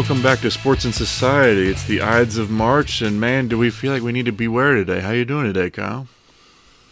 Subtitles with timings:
[0.00, 1.68] Welcome back to Sports and Society.
[1.68, 4.72] It's the Ides of March, and man, do we feel like we need to beware
[4.72, 5.00] today.
[5.00, 6.08] How you doing today, Kyle?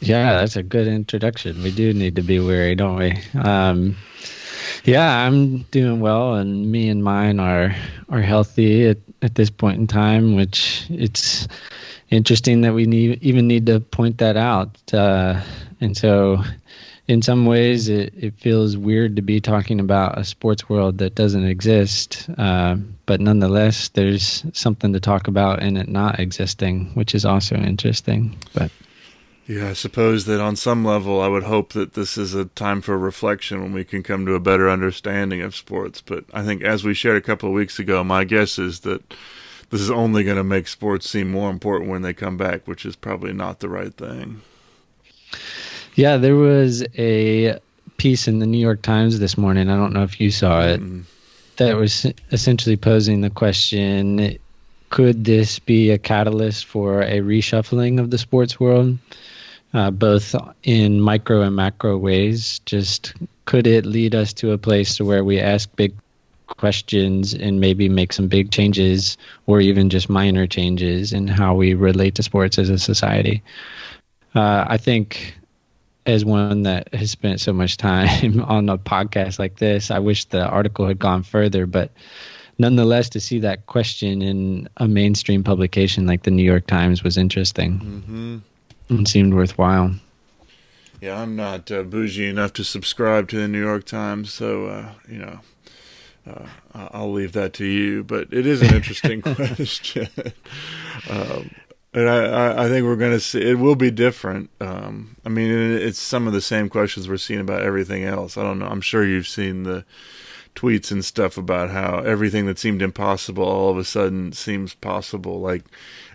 [0.00, 1.62] Yeah, that's a good introduction.
[1.62, 3.18] We do need to be wary, don't we?
[3.34, 3.96] Um,
[4.84, 7.74] yeah, I'm doing well, and me and mine are
[8.10, 10.36] are healthy at, at this point in time.
[10.36, 11.48] Which it's
[12.10, 14.76] interesting that we need even need to point that out.
[14.92, 15.40] Uh,
[15.80, 16.44] and so,
[17.08, 21.14] in some ways, it, it feels weird to be talking about a sports world that
[21.14, 22.28] doesn't exist.
[22.36, 22.76] Uh,
[23.06, 28.36] but nonetheless, there's something to talk about in it not existing, which is also interesting.
[28.52, 28.70] But
[29.46, 32.82] yeah, I suppose that on some level, I would hope that this is a time
[32.82, 36.02] for reflection when we can come to a better understanding of sports.
[36.02, 39.14] But I think, as we shared a couple of weeks ago, my guess is that
[39.70, 42.84] this is only going to make sports seem more important when they come back, which
[42.84, 44.42] is probably not the right thing.
[45.98, 47.58] Yeah, there was a
[47.96, 49.68] piece in the New York Times this morning.
[49.68, 50.80] I don't know if you saw it.
[50.80, 51.02] Mm.
[51.56, 54.38] That was essentially posing the question
[54.90, 58.96] could this be a catalyst for a reshuffling of the sports world,
[59.74, 62.60] uh, both in micro and macro ways?
[62.60, 63.14] Just
[63.46, 65.92] could it lead us to a place to where we ask big
[66.46, 71.74] questions and maybe make some big changes or even just minor changes in how we
[71.74, 73.42] relate to sports as a society?
[74.36, 75.34] Uh, I think
[76.08, 80.24] as one that has spent so much time on a podcast like this, I wish
[80.24, 81.92] the article had gone further, but
[82.58, 87.18] nonetheless, to see that question in a mainstream publication like the New York Times was
[87.18, 88.38] interesting mm-hmm.
[88.88, 89.94] and seemed worthwhile.
[91.02, 94.92] Yeah, I'm not uh, bougie enough to subscribe to the New York Times, so uh,
[95.08, 95.40] you know,
[96.26, 98.02] uh, I'll leave that to you.
[98.02, 100.08] But it is an interesting question.
[101.10, 101.50] um,
[101.94, 104.50] and I, I think we're going to see it will be different.
[104.60, 108.36] Um, I mean, it's some of the same questions we're seeing about everything else.
[108.36, 108.66] I don't know.
[108.66, 109.84] I'm sure you've seen the
[110.54, 115.40] tweets and stuff about how everything that seemed impossible all of a sudden seems possible,
[115.40, 115.64] like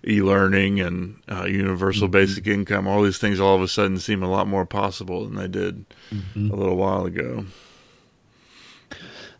[0.05, 2.11] e-learning and uh, universal mm-hmm.
[2.11, 2.87] basic income.
[2.87, 5.85] All these things all of a sudden seem a lot more possible than they did
[6.11, 6.51] mm-hmm.
[6.51, 7.45] a little while ago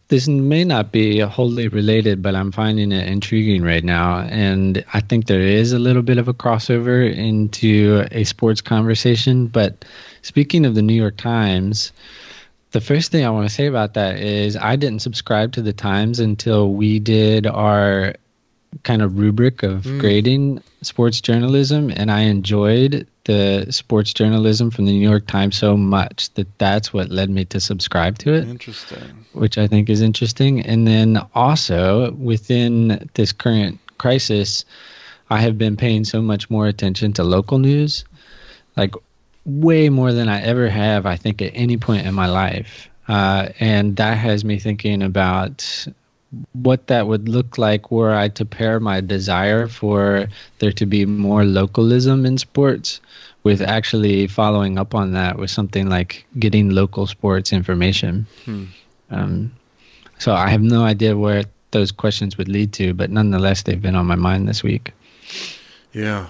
[0.09, 4.19] this may not be wholly related, but I'm finding it intriguing right now.
[4.19, 9.47] And I think there is a little bit of a crossover into a sports conversation.
[9.47, 9.85] But
[10.21, 11.91] speaking of the New York Times,
[12.71, 15.73] the first thing I want to say about that is I didn't subscribe to the
[15.73, 18.15] Times until we did our
[18.81, 19.99] kind of rubric of mm.
[19.99, 25.77] grading sports journalism, and I enjoyed the sports journalism from the New York Times so
[25.77, 28.47] much that that's what led me to subscribe to it.
[28.47, 29.25] Interesting.
[29.33, 30.61] Which I think is interesting.
[30.61, 34.65] And then also within this current crisis,
[35.29, 38.03] I have been paying so much more attention to local news,
[38.75, 38.93] like
[39.45, 42.89] way more than I ever have, I think, at any point in my life.
[43.07, 45.87] Uh, and that has me thinking about
[46.53, 50.27] what that would look like were I to pair my desire for
[50.59, 53.01] there to be more localism in sports
[53.43, 58.25] with actually following up on that with something like getting local sports information.
[58.45, 58.65] Hmm.
[59.11, 59.51] Um,
[60.17, 63.95] so I have no idea where those questions would lead to, but nonetheless, they've been
[63.95, 64.93] on my mind this week.
[65.91, 66.27] Yeah,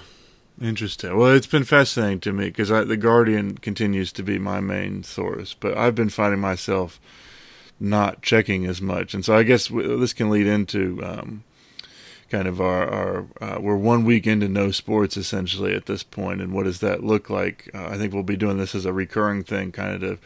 [0.61, 1.15] interesting.
[1.15, 5.53] Well, it's been fascinating to me because the Guardian continues to be my main source,
[5.53, 6.99] but I've been finding myself
[7.83, 11.43] not checking as much, and so I guess this can lead into um,
[12.29, 16.41] kind of our, our uh, we're one week into no sports essentially at this point,
[16.41, 17.69] and what does that look like?
[17.73, 20.17] Uh, I think we'll be doing this as a recurring thing, kind of to,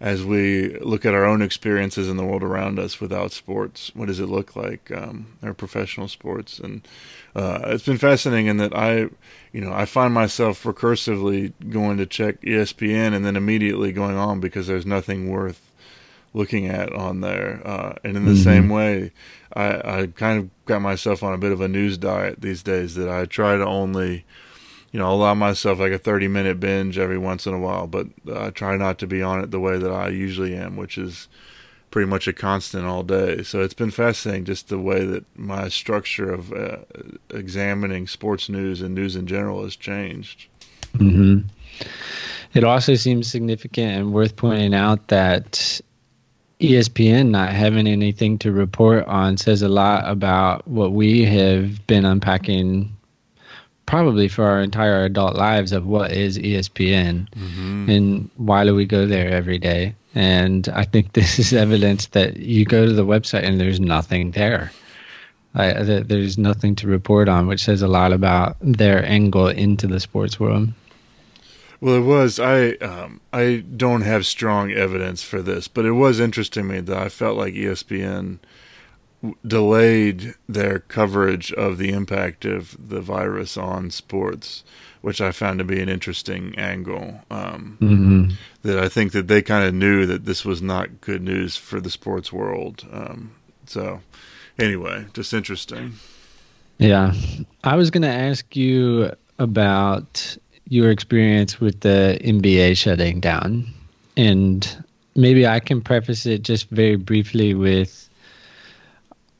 [0.00, 3.90] as we look at our own experiences in the world around us without sports.
[3.94, 6.60] What does it look like, um, our professional sports?
[6.60, 6.86] And
[7.34, 9.10] uh, it's been fascinating in that I,
[9.52, 14.38] you know, I find myself recursively going to check ESPN and then immediately going on
[14.40, 15.71] because there's nothing worth
[16.34, 17.60] looking at on there.
[17.64, 18.42] Uh, and in the mm-hmm.
[18.42, 19.12] same way,
[19.54, 22.94] I, I kind of got myself on a bit of a news diet these days
[22.94, 24.24] that I try to only,
[24.90, 28.06] you know, allow myself like a 30 minute binge every once in a while, but
[28.32, 31.28] I try not to be on it the way that I usually am, which is
[31.90, 33.42] pretty much a constant all day.
[33.42, 36.78] So it's been fascinating just the way that my structure of uh,
[37.30, 40.46] examining sports news and news in general has changed.
[40.94, 41.46] Mm-hmm.
[42.54, 45.80] It also seems significant and worth pointing out that
[46.62, 52.04] ESPN not having anything to report on says a lot about what we have been
[52.04, 52.96] unpacking
[53.84, 57.90] probably for our entire adult lives of what is ESPN mm-hmm.
[57.90, 59.94] and why do we go there every day.
[60.14, 64.30] And I think this is evidence that you go to the website and there's nothing
[64.30, 64.70] there.
[65.54, 70.00] I, there's nothing to report on, which says a lot about their angle into the
[70.00, 70.68] sports world.
[71.82, 72.38] Well, it was.
[72.38, 76.80] I um, I don't have strong evidence for this, but it was interesting to me
[76.80, 78.38] that I felt like ESPN
[79.44, 84.62] delayed their coverage of the impact of the virus on sports,
[85.00, 87.20] which I found to be an interesting angle.
[87.32, 88.30] Um, mm-hmm.
[88.62, 91.80] That I think that they kind of knew that this was not good news for
[91.80, 92.86] the sports world.
[92.92, 93.34] Um,
[93.66, 94.02] so,
[94.56, 95.94] anyway, just interesting.
[96.78, 97.12] Yeah,
[97.64, 100.36] I was going to ask you about
[100.72, 103.66] your experience with the NBA shutting down,
[104.16, 104.84] and
[105.14, 108.08] maybe I can preface it just very briefly with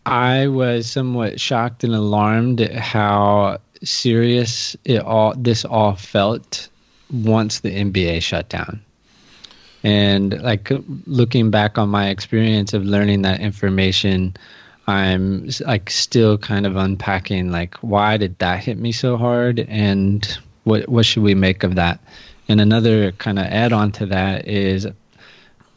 [0.04, 6.68] I was somewhat shocked and alarmed at how serious it all this all felt
[7.10, 8.82] once the NBA shut down.
[9.82, 10.70] And like
[11.06, 14.36] looking back on my experience of learning that information,
[14.86, 20.38] I'm like still kind of unpacking like why did that hit me so hard and
[20.64, 22.00] what what should we make of that?
[22.48, 24.86] And another kind of add on to that is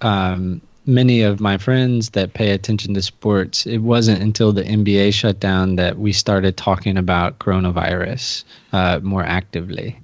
[0.02, 5.14] um, many of my friends that pay attention to sports, it wasn't until the NBA
[5.14, 8.44] shut down that we started talking about coronavirus
[8.74, 9.98] uh, more actively.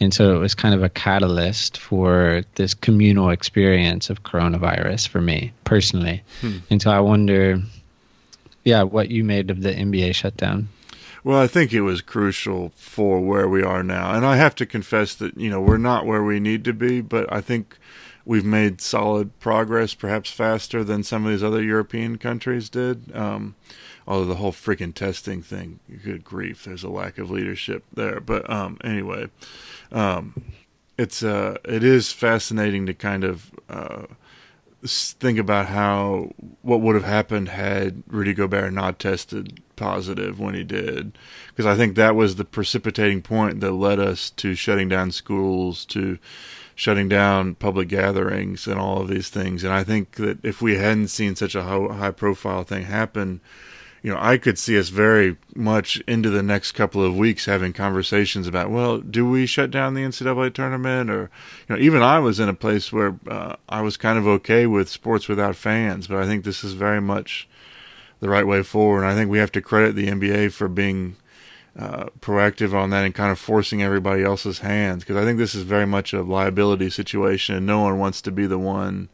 [0.00, 5.20] And so it was kind of a catalyst for this communal experience of coronavirus for
[5.20, 6.22] me personally.
[6.40, 6.58] Hmm.
[6.70, 7.60] And so I wonder,
[8.64, 10.68] yeah, what you made of the NBA shutdown.
[11.24, 14.12] Well, I think it was crucial for where we are now.
[14.12, 17.00] And I have to confess that, you know, we're not where we need to be,
[17.00, 17.78] but I think
[18.24, 23.14] we've made solid progress, perhaps faster than some of these other European countries did.
[23.14, 23.54] Um,
[24.06, 28.18] although the whole freaking testing thing, good grief, there's a lack of leadership there.
[28.20, 29.28] But um, anyway,
[29.92, 30.42] um,
[30.98, 34.06] it's uh, it is fascinating to kind of uh,
[34.84, 36.32] think about how
[36.62, 41.16] what would have happened had Rudy Gobert not tested positive when he did,
[41.48, 45.84] because I think that was the precipitating point that led us to shutting down schools
[45.86, 46.18] to
[46.74, 49.62] shutting down public gatherings and all of these things.
[49.62, 53.40] And I think that if we hadn't seen such a high profile thing happen,
[54.02, 57.72] you know, I could see us very much into the next couple of weeks having
[57.72, 61.08] conversations about, well, do we shut down the NCAA tournament?
[61.08, 61.30] Or,
[61.68, 64.66] you know, even I was in a place where uh, I was kind of okay
[64.66, 67.48] with sports without fans, but I think this is very much
[68.18, 69.02] the right way forward.
[69.02, 71.16] And I think we have to credit the NBA for being
[71.78, 75.54] uh, proactive on that and kind of forcing everybody else's hands because I think this
[75.54, 79.08] is very much a liability situation and no one wants to be the one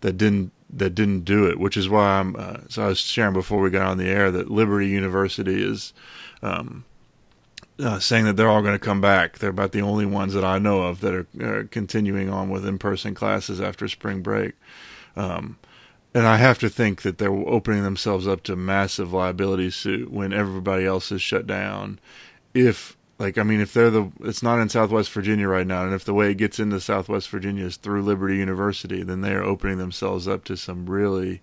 [0.00, 3.32] that didn't that didn't do it which is why I'm uh, so I was sharing
[3.32, 5.92] before we got on the air that Liberty University is
[6.42, 6.84] um,
[7.78, 10.44] uh, saying that they're all going to come back they're about the only ones that
[10.44, 14.54] I know of that are continuing on with in-person classes after spring break
[15.16, 15.58] um,
[16.12, 20.32] and I have to think that they're opening themselves up to massive liability suit when
[20.32, 22.00] everybody else is shut down.
[22.52, 25.92] If like I mean, if they're the it's not in Southwest Virginia right now, and
[25.92, 29.42] if the way it gets into Southwest Virginia is through Liberty University, then they are
[29.42, 31.42] opening themselves up to some really,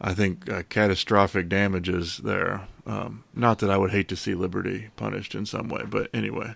[0.00, 2.66] I think, uh, catastrophic damages there.
[2.86, 6.54] Um, not that I would hate to see Liberty punished in some way, but anyway.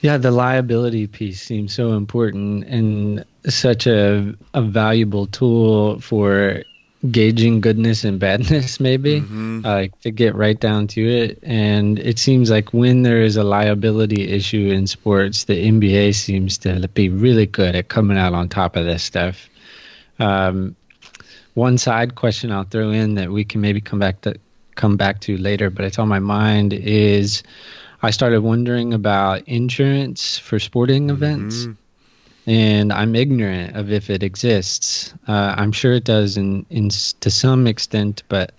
[0.00, 6.64] Yeah, the liability piece seems so important and such a a valuable tool for
[7.10, 9.62] gauging goodness and badness maybe mm-hmm.
[9.64, 13.44] uh, to get right down to it and it seems like when there is a
[13.44, 18.48] liability issue in sports the nba seems to be really good at coming out on
[18.48, 19.48] top of this stuff
[20.18, 20.74] um,
[21.54, 24.34] one side question i'll throw in that we can maybe come back to
[24.74, 27.42] come back to later but it's on my mind is
[28.02, 31.62] I started wondering about insurance for sporting events.
[31.62, 31.72] Mm-hmm.
[32.46, 35.12] And I'm ignorant of if it exists.
[35.26, 38.52] Uh, I'm sure it does in, in to some extent, but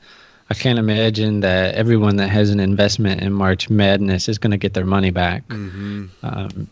[0.50, 4.58] I can't imagine that everyone that has an investment in March Madness is going to
[4.58, 5.48] get their money back.
[5.48, 6.06] Mm-hmm.
[6.24, 6.68] Um,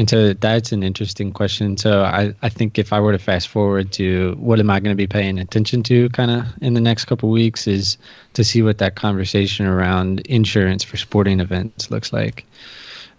[0.00, 1.76] and so that's an interesting question.
[1.76, 4.92] So I, I think if I were to fast forward to what am I going
[4.92, 7.98] to be paying attention to kind of in the next couple weeks is
[8.32, 12.46] to see what that conversation around insurance for sporting events looks like.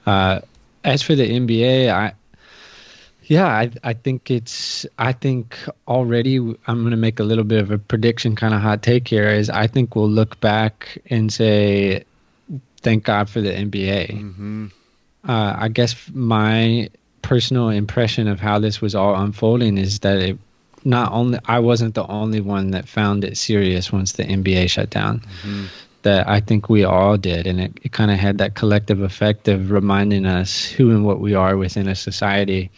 [0.08, 0.40] Uh,
[0.84, 2.14] as for the NBA, I
[3.32, 5.58] yeah, I I think it's I think
[5.88, 9.08] already I'm going to make a little bit of a prediction kind of hot take
[9.08, 12.04] here is I think we'll look back and say
[12.82, 14.12] thank God for the NBA.
[14.12, 14.68] Mm-hmm
[15.28, 16.90] uh, I guess my
[17.22, 20.38] personal impression of how this was all unfolding is that it
[20.84, 24.90] not only I wasn't the only one that found it serious once the NBA shut
[24.90, 25.20] down.
[25.20, 25.66] Mm-hmm.
[26.04, 29.48] That I think we all did, and it, it kind of had that collective effect
[29.48, 32.72] of reminding us who and what we are within a society.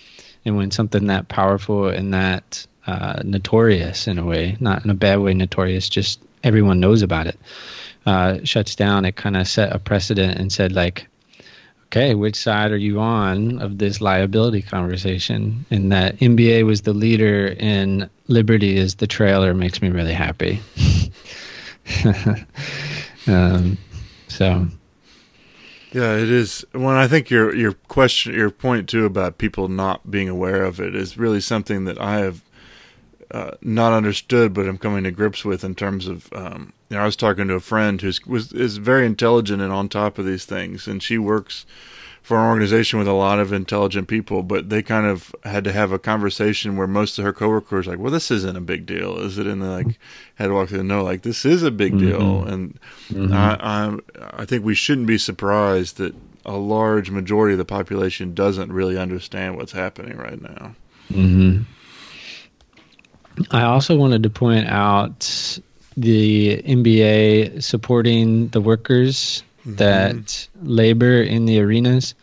[0.46, 4.96] And when something that powerful and that uh, notorious in a way, not in a
[4.96, 7.40] bad way, notorious, just everyone knows about it,
[8.06, 11.08] uh, shuts down, it kind of set a precedent and said like,
[11.86, 15.66] okay, which side are you on of this liability conversation?
[15.70, 20.60] And that NBA was the leader and Liberty is the trailer makes me really happy.
[23.28, 23.78] um,
[24.28, 24.68] so.
[25.94, 26.66] Yeah, it is.
[26.72, 30.80] When I think your your question, your point too about people not being aware of
[30.80, 32.42] it is really something that I have
[33.30, 36.34] uh, not understood, but I'm coming to grips with in terms of.
[36.34, 39.72] Um, you know, I was talking to a friend who's was is very intelligent and
[39.72, 41.66] on top of these things, and she works
[42.24, 45.74] for an organization with a lot of intelligent people, but they kind of had to
[45.74, 49.20] have a conversation where most of her coworkers like, well, this isn't a big deal,
[49.20, 49.46] is it?
[49.46, 50.00] And they like
[50.36, 50.78] had to walk through.
[50.78, 52.06] The no, like this is a big mm-hmm.
[52.06, 53.34] deal, and mm-hmm.
[53.34, 53.98] I, I
[54.42, 56.16] I think we shouldn't be surprised that
[56.46, 60.76] a large majority of the population doesn't really understand what's happening right now.
[61.12, 61.64] Mm-hmm.
[63.52, 65.60] I also wanted to point out
[65.98, 69.76] the NBA supporting the workers mm-hmm.
[69.76, 72.16] that labor in the arenas.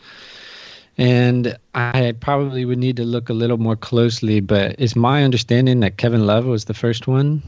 [0.99, 5.81] And I probably would need to look a little more closely, but it's my understanding
[5.81, 7.43] that Kevin Love was the first one.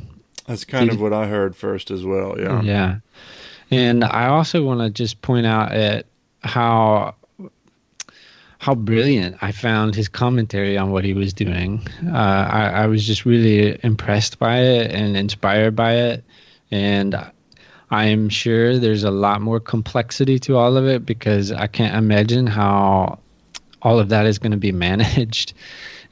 [0.47, 2.35] That's kind of what I heard first as well.
[2.39, 2.63] Yeah.
[2.63, 2.97] Yeah.
[3.71, 6.07] And I also want to just point out at
[6.43, 7.15] how
[8.63, 11.85] how brilliant I found his commentary on what he was doing.
[12.07, 16.25] Uh, I, I, was just really impressed by it and inspired by it.
[16.71, 17.17] And
[17.93, 21.95] I am sure there's a lot more complexity to all of it because I can't
[21.95, 23.19] imagine how
[23.83, 25.53] all of that is going to be managed.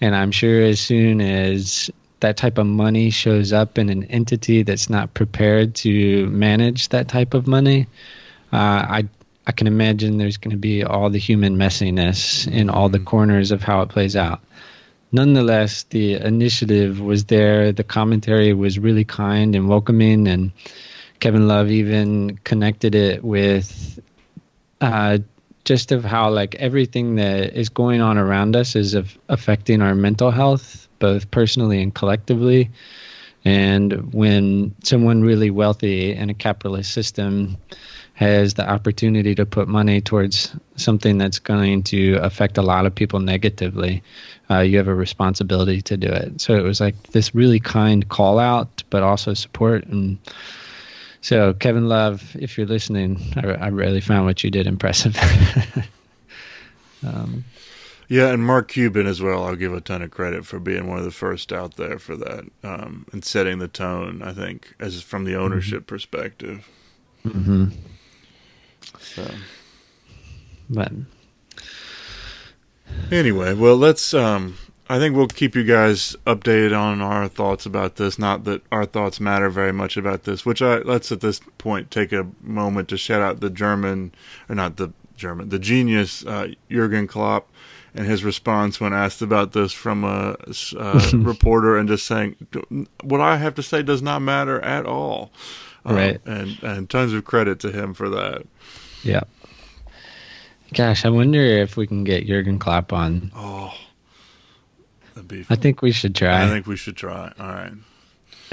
[0.03, 4.63] And I'm sure as soon as that type of money shows up in an entity
[4.63, 7.87] that's not prepared to manage that type of money,
[8.53, 9.09] uh, I
[9.47, 13.07] I can imagine there's going to be all the human messiness in all the mm-hmm.
[13.07, 14.41] corners of how it plays out.
[15.13, 17.73] Nonetheless, the initiative was there.
[17.73, 20.53] The commentary was really kind and welcoming, and
[21.21, 24.01] Kevin Love even connected it with
[24.81, 25.19] uh,
[25.65, 29.95] just of how like everything that is going on around us is of affecting our
[29.95, 32.71] mental health, both personally and collectively.
[33.45, 37.57] And when someone really wealthy in a capitalist system
[38.15, 42.95] has the opportunity to put money towards something that's going to affect a lot of
[42.95, 44.03] people negatively,
[44.51, 46.41] uh, you have a responsibility to do it.
[46.41, 49.87] So it was like this really kind call out, but also support.
[49.87, 50.19] And
[51.21, 55.17] so, Kevin Love, if you're listening, I, I really found what you did impressive.
[57.07, 57.45] um,
[58.09, 59.45] yeah, and Mark Cuban as well.
[59.45, 62.17] I'll give a ton of credit for being one of the first out there for
[62.17, 64.23] that um, and setting the tone.
[64.23, 65.95] I think as from the ownership mm-hmm.
[65.95, 66.69] perspective.
[67.25, 67.67] Mm-hmm.
[68.99, 69.31] So,
[70.69, 70.93] but
[73.13, 74.13] anyway, well, let's.
[74.15, 74.57] Um,
[74.91, 78.19] I think we'll keep you guys updated on our thoughts about this.
[78.19, 80.45] Not that our thoughts matter very much about this.
[80.45, 84.13] Which I let's at this point take a moment to shout out the German,
[84.49, 87.49] or not the German, the genius uh, Jurgen Klopp
[87.95, 90.37] and his response when asked about this from a,
[90.77, 92.35] a reporter and just saying
[93.05, 95.31] what I have to say does not matter at all.
[95.85, 96.21] Right.
[96.27, 98.43] Um, and and tons of credit to him for that.
[99.05, 99.23] Yeah.
[100.75, 103.31] Gosh, I wonder if we can get Jurgen Klopp on.
[103.37, 103.73] Oh,
[105.51, 106.45] I think we should try.
[106.45, 107.33] I think we should try.
[107.39, 107.73] All right.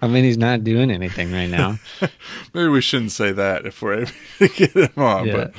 [0.00, 1.78] I mean, he's not doing anything right now.
[2.54, 5.26] Maybe we shouldn't say that if we're able to get him on.
[5.26, 5.50] Yeah.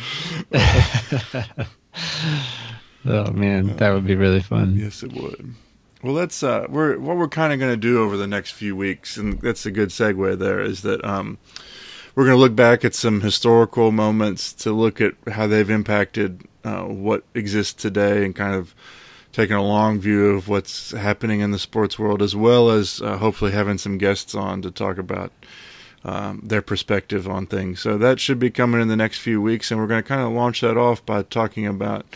[0.49, 1.67] But
[3.05, 4.75] oh man, that would be really fun.
[4.75, 5.53] Yes, it would.
[6.01, 8.75] Well, that's uh, we're what we're kind of going to do over the next few
[8.75, 10.37] weeks, and that's a good segue.
[10.37, 11.37] There is that um,
[12.15, 16.47] we're going to look back at some historical moments to look at how they've impacted
[16.63, 18.73] uh, what exists today and kind of
[19.37, 23.17] taking a long view of what's happening in the sports world, as well as uh,
[23.17, 25.31] hopefully having some guests on to talk about
[26.03, 27.79] um, their perspective on things.
[27.79, 30.21] So that should be coming in the next few weeks, and we're going to kind
[30.21, 32.07] of launch that off by talking about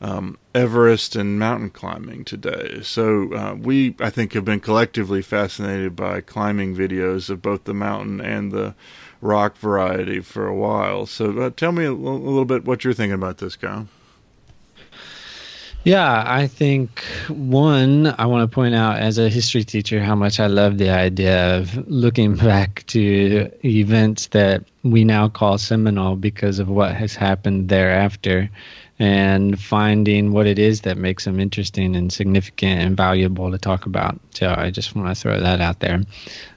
[0.00, 2.80] um, Everest and mountain climbing today.
[2.80, 7.74] So uh, we, I think, have been collectively fascinated by climbing videos of both the
[7.74, 8.74] mountain and the
[9.20, 11.04] rock variety for a while.
[11.04, 13.84] So uh, tell me a, l- a little bit what you're thinking about this, guy.
[15.84, 20.38] Yeah, I think one, I want to point out as a history teacher how much
[20.38, 26.60] I love the idea of looking back to events that we now call seminal because
[26.60, 28.48] of what has happened thereafter
[29.00, 33.84] and finding what it is that makes them interesting and significant and valuable to talk
[33.84, 34.20] about.
[34.34, 36.02] So I just want to throw that out there.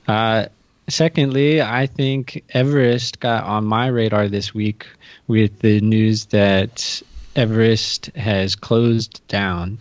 [0.07, 0.45] Uh,
[0.87, 4.85] Secondly, I think Everest got on my radar this week
[5.27, 7.01] with the news that
[7.35, 9.77] Everest has closed down.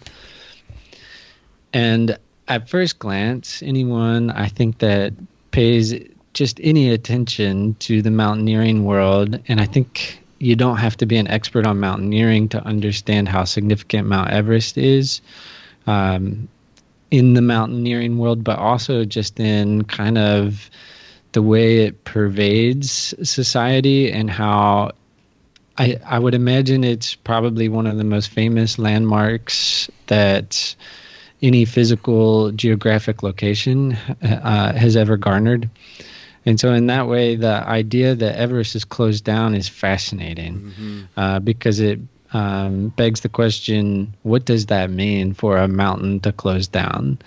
[1.73, 2.19] And
[2.49, 5.13] at first glance, anyone I think that
[5.51, 5.95] pays
[6.35, 11.17] just any attention to the mountaineering world, and I think you don't have to be
[11.17, 15.21] an expert on mountaineering to understand how significant Mount Everest is
[15.87, 16.49] um,
[17.11, 20.71] in the mountaineering world, but also just in kind of
[21.33, 24.91] the way it pervades society and how
[25.79, 30.75] I, I would imagine it's probably one of the most famous landmarks that
[31.43, 35.69] any physical geographic location uh, has ever garnered.
[36.47, 41.03] And so, in that way, the idea that Everest is closed down is fascinating mm-hmm.
[41.17, 41.99] uh, because it
[42.35, 47.19] um, begs the question what does that mean for a mountain to close down?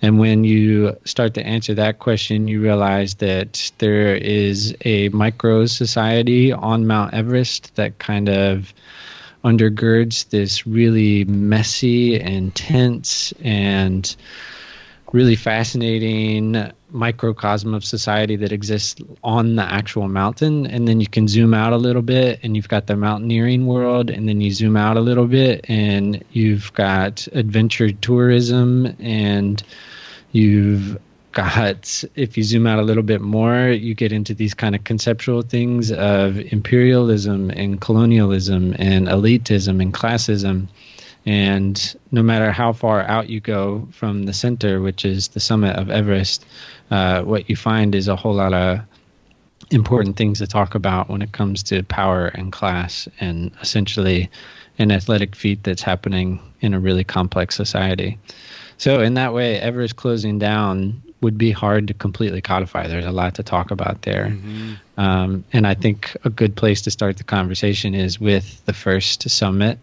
[0.00, 5.66] And when you start to answer that question, you realize that there is a micro
[5.66, 8.72] society on Mount Everest that kind of
[9.44, 14.14] undergirds this really messy and tense and
[15.12, 20.66] really fascinating microcosm of society that exists on the actual mountain.
[20.66, 24.10] And then you can zoom out a little bit and you've got the mountaineering world.
[24.10, 28.94] And then you zoom out a little bit and you've got adventure tourism.
[29.00, 29.62] And
[30.32, 30.98] you've
[31.32, 34.84] got if you zoom out a little bit more you get into these kind of
[34.84, 40.68] conceptual things of imperialism and colonialism and elitism and classism
[41.24, 45.76] and no matter how far out you go from the center, which is the summit
[45.76, 46.44] of Everest,
[46.90, 48.80] uh, what you find is a whole lot of
[49.70, 54.28] important things to talk about when it comes to power and class and essentially
[54.78, 58.18] an athletic feat that's happening in a really complex society.
[58.78, 62.88] So, in that way, Everest closing down would be hard to completely codify.
[62.88, 64.26] There's a lot to talk about there.
[64.26, 65.00] Mm-hmm.
[65.00, 69.30] Um, and I think a good place to start the conversation is with the first
[69.30, 69.78] summit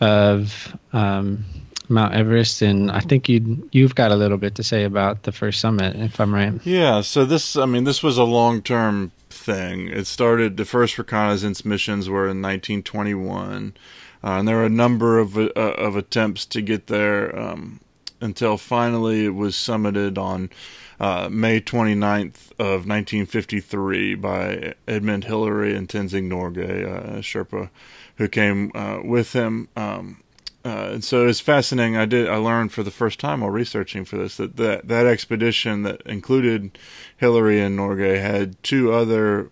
[0.00, 1.44] of um,
[1.88, 5.32] Mount Everest, and I think you you've got a little bit to say about the
[5.32, 6.54] first summit, if I'm right.
[6.64, 7.00] Yeah.
[7.00, 9.88] So this, I mean, this was a long term thing.
[9.88, 10.56] It started.
[10.56, 13.74] The first reconnaissance missions were in 1921,
[14.22, 17.80] uh, and there were a number of uh, of attempts to get there um,
[18.20, 20.50] until finally it was summited on.
[20.98, 27.68] Uh, May 29th of 1953 by Edmund Hillary and Tenzing Norgay, uh, Sherpa
[28.16, 29.68] who came uh, with him.
[29.76, 30.22] Um,
[30.64, 31.96] uh, and so it's fascinating.
[31.96, 32.28] I did.
[32.28, 36.02] I learned for the first time while researching for this that that, that expedition that
[36.02, 36.76] included
[37.16, 39.50] Hillary and Norgay had two other,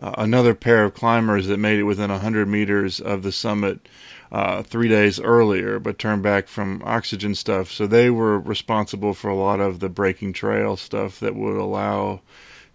[0.00, 3.88] uh, another pair of climbers that made it within hundred meters of the summit
[4.32, 7.70] uh, three days earlier, but turned back from oxygen stuff.
[7.70, 12.22] So they were responsible for a lot of the breaking trail stuff that would allow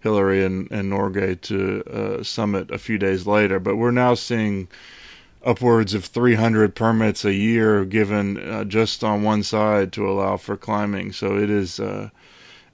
[0.00, 3.60] Hillary and, and Norgay to uh, summit a few days later.
[3.60, 4.68] But we're now seeing
[5.44, 10.56] upwards of 300 permits a year given uh, just on one side to allow for
[10.56, 11.12] climbing.
[11.12, 12.10] So it is uh,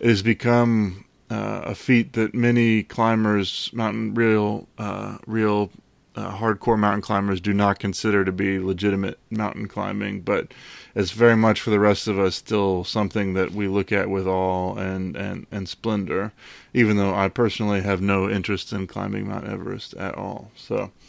[0.00, 5.70] it has become uh, a feat that many climbers, mountain real uh, real
[6.14, 10.52] uh, hardcore mountain climbers, do not consider to be legitimate mountain climbing, but
[10.94, 14.26] it's very much for the rest of us still something that we look at with
[14.26, 16.32] awe and and and splendor.
[16.74, 20.90] Even though I personally have no interest in climbing Mount Everest at all, so.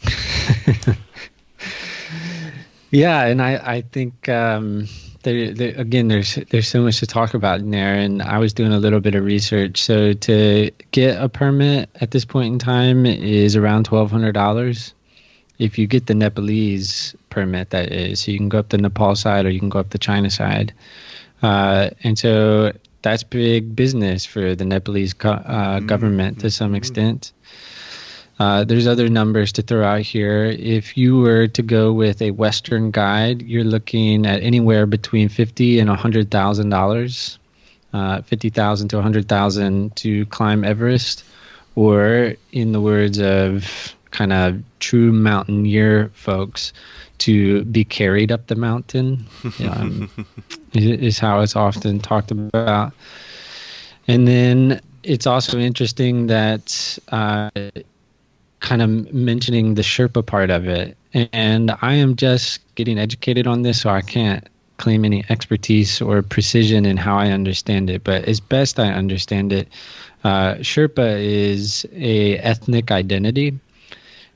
[2.90, 4.86] yeah, and I I think um,
[5.22, 8.52] there, there, again there's there's so much to talk about in there, and I was
[8.52, 9.82] doing a little bit of research.
[9.82, 14.94] So to get a permit at this point in time is around twelve hundred dollars.
[15.58, 19.14] If you get the Nepalese permit, that is, so you can go up the Nepal
[19.14, 20.72] side or you can go up the China side,
[21.42, 22.72] uh, and so
[23.02, 25.86] that's big business for the Nepalese uh, mm-hmm.
[25.86, 26.76] government to some mm-hmm.
[26.76, 27.32] extent.
[28.40, 30.46] Uh, there's other numbers to throw out here.
[30.46, 35.78] If you were to go with a Western guide, you're looking at anywhere between fifty
[35.78, 37.38] and a hundred thousand dollars,
[37.92, 41.22] uh, fifty thousand to a hundred thousand to climb Everest,
[41.76, 46.72] or in the words of kind of true mountaineer folks,
[47.18, 49.26] to be carried up the mountain.
[49.60, 50.10] Um,
[50.72, 52.94] is how it's often talked about.
[54.08, 57.50] And then it's also interesting that uh,
[58.60, 60.96] kind of mentioning the Sherpa part of it.
[61.32, 64.46] And I am just getting educated on this, so I can't
[64.76, 68.04] claim any expertise or precision in how I understand it.
[68.04, 69.68] But as best I understand it,
[70.24, 73.58] uh, Sherpa is a ethnic identity,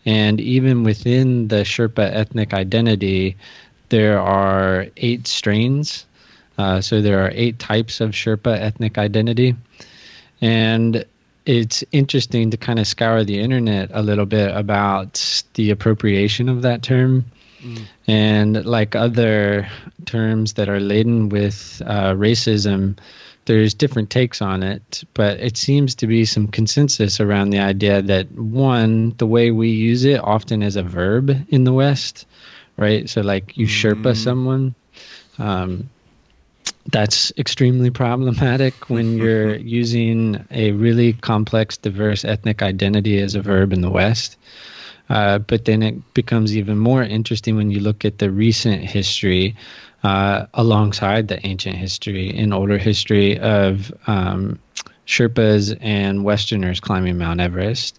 [0.05, 3.37] and even within the Sherpa ethnic identity,
[3.89, 6.07] there are eight strains.
[6.59, 9.57] Uh, so there are eight types of Sherpa ethnic identity,
[10.41, 11.05] and
[11.47, 16.63] it's interesting to kind of scour the internet a little bit about the appropriation of
[16.63, 17.25] that term.
[17.63, 17.83] Mm.
[18.07, 19.69] And like other
[20.07, 22.99] terms that are laden with uh, racism,
[23.47, 28.01] there's different takes on it, but it seems to be some consensus around the idea
[28.03, 32.27] that one, the way we use it often as a verb in the West,
[32.77, 33.09] right?
[33.09, 34.17] So, like you Sherpa mm.
[34.17, 34.75] someone,
[35.39, 35.91] um,
[36.87, 43.73] that's extremely problematic when you're using a really complex, diverse ethnic identity as a verb
[43.73, 44.37] in the West.
[45.09, 49.55] Uh, but then it becomes even more interesting when you look at the recent history
[50.03, 54.59] uh, alongside the ancient history and older history of um,
[55.07, 57.99] Sherpas and Westerners climbing Mount Everest.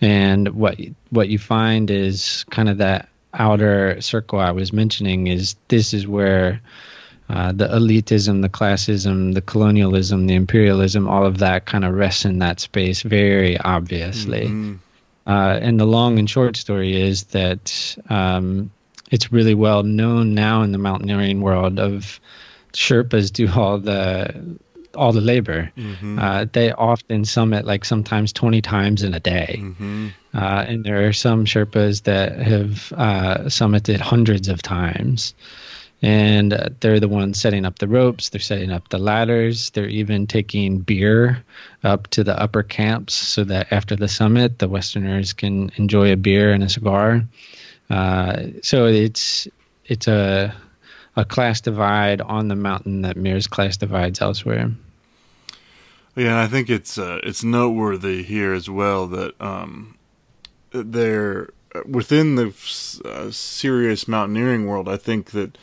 [0.00, 0.78] And what
[1.10, 6.06] what you find is kind of that outer circle I was mentioning is this is
[6.06, 6.60] where
[7.28, 12.24] uh, the elitism, the classism, the colonialism, the imperialism, all of that kind of rests
[12.24, 14.46] in that space very obviously.
[14.46, 14.76] Mm-hmm.
[15.26, 18.70] Uh, and the long and short story is that um,
[19.10, 22.18] it's really well known now in the mountaineering world of
[22.72, 24.58] Sherpas do all the
[24.94, 25.70] all the labor.
[25.76, 26.18] Mm-hmm.
[26.18, 29.60] Uh, they often summit like sometimes 20 times in a day.
[29.60, 30.08] Mm-hmm.
[30.34, 35.34] Uh, and there are some Sherpas that have uh, summited hundreds of times.
[36.00, 39.88] And uh, they're the ones setting up the ropes, they're setting up the ladders, they're
[39.88, 41.42] even taking beer
[41.82, 46.16] up to the upper camps so that after the summit, the Westerners can enjoy a
[46.16, 47.24] beer and a cigar.
[47.90, 49.48] Uh, so it's
[49.86, 50.54] it's a
[51.16, 54.70] a class divide on the mountain that mirrors class divides elsewhere.
[56.14, 59.96] Yeah, I think it's uh, it's noteworthy here as well that um,
[60.70, 61.50] they're
[61.86, 62.52] within the
[63.04, 64.88] uh, serious mountaineering world.
[64.88, 65.58] I think that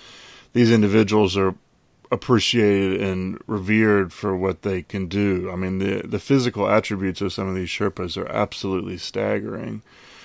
[0.56, 1.54] these individuals are
[2.12, 5.52] appreciated and revered for what they can do.
[5.52, 9.82] I mean, the the physical attributes of some of these Sherpas are absolutely staggering.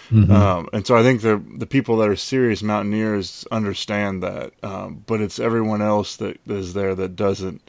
[0.09, 0.31] Mm-hmm.
[0.31, 5.03] Um, and so I think the the people that are serious mountaineers understand that, um,
[5.05, 7.69] but it's everyone else that is there that doesn't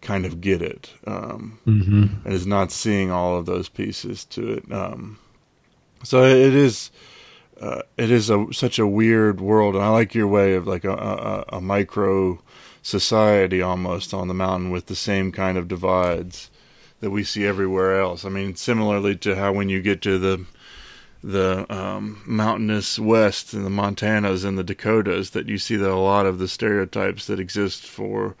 [0.00, 2.06] kind of get it um, mm-hmm.
[2.24, 4.72] and is not seeing all of those pieces to it.
[4.72, 5.18] Um,
[6.02, 6.90] so it is
[7.60, 10.84] uh, it is a such a weird world, and I like your way of like
[10.84, 12.40] a, a, a micro
[12.82, 16.50] society almost on the mountain with the same kind of divides
[17.00, 18.24] that we see everywhere else.
[18.24, 20.46] I mean, similarly to how when you get to the
[21.22, 25.96] the um, mountainous west and the Montanas and the Dakotas that you see that a
[25.96, 28.36] lot of the stereotypes that exist for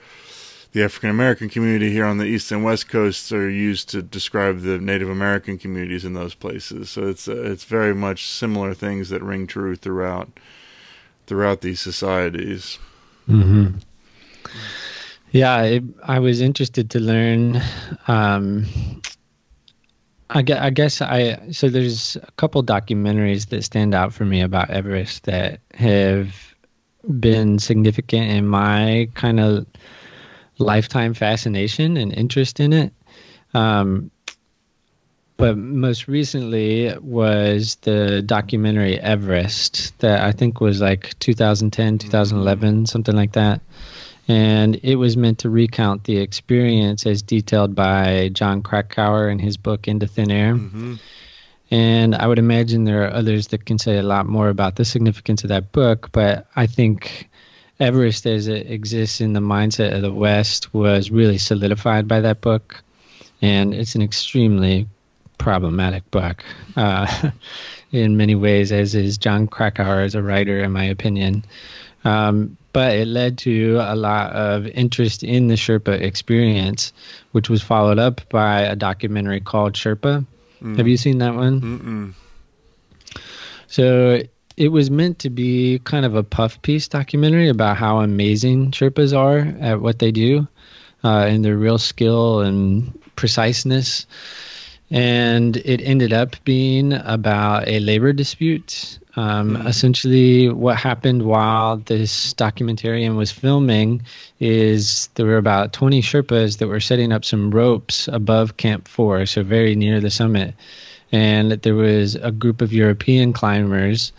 [0.74, 4.60] the African American community here on the east and west coasts are used to describe
[4.60, 6.90] the Native American communities in those places.
[6.90, 10.28] So it's uh, it's very much similar things that ring true throughout
[11.28, 12.78] throughout these societies.
[13.28, 13.78] Mm-hmm.
[15.30, 17.62] Yeah, I was interested to learn
[18.08, 18.66] um,
[20.30, 24.70] I I guess I so there's a couple documentaries that stand out for me about
[24.70, 26.34] Everest that have
[27.20, 29.66] been significant in my kind of
[30.58, 32.92] lifetime fascination and interest in it.
[33.54, 34.10] Um,
[35.36, 43.16] but most recently was the documentary Everest that I think was like 2010, 2011, something
[43.16, 43.60] like that
[44.28, 49.56] and it was meant to recount the experience as detailed by Jon Krakauer in his
[49.56, 50.54] book Into Thin Air.
[50.54, 50.94] Mm-hmm.
[51.70, 54.84] And I would imagine there are others that can say a lot more about the
[54.84, 57.28] significance of that book, but I think
[57.80, 62.40] Everest as it exists in the mindset of the West was really solidified by that
[62.40, 62.82] book.
[63.42, 64.86] And it's an extremely
[65.38, 66.44] problematic book
[66.76, 67.30] uh,
[67.92, 71.44] in many ways, as is Jon Krakauer as a writer, in my opinion.
[72.04, 76.92] Um, but it led to a lot of interest in the Sherpa experience,
[77.32, 80.26] which was followed up by a documentary called Sherpa.
[80.62, 80.76] Mm.
[80.76, 81.60] Have you seen that one?
[81.60, 82.14] Mm-mm.
[83.68, 84.22] So
[84.56, 89.16] it was meant to be kind of a puff piece documentary about how amazing Sherpas
[89.16, 90.46] are at what they do
[91.02, 94.06] uh, and their real skill and preciseness.
[94.90, 99.66] And it ended up being about a labor dispute um, mm-hmm.
[99.66, 104.02] Essentially, what happened while this documentarian was filming
[104.40, 109.26] is there were about 20 Sherpas that were setting up some ropes above Camp 4,
[109.26, 110.54] so very near the summit.
[111.12, 114.12] And there was a group of European climbers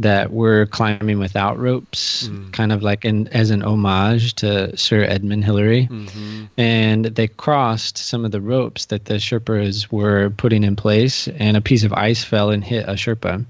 [0.00, 2.52] that were climbing without ropes, mm.
[2.52, 5.88] kind of like an, as an homage to Sir Edmund Hillary.
[5.90, 6.44] Mm-hmm.
[6.56, 11.56] And they crossed some of the ropes that the Sherpas were putting in place, and
[11.56, 13.44] a piece of ice fell and hit a Sherpa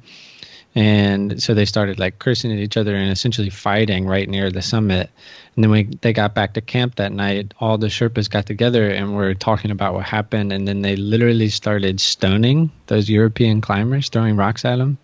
[0.75, 4.63] and so they started like cursing at each other and essentially fighting right near the
[4.63, 5.11] summit
[5.57, 8.89] and then when they got back to camp that night all the sherpas got together
[8.89, 14.09] and were talking about what happened and then they literally started stoning those european climbers
[14.09, 14.97] throwing rocks at them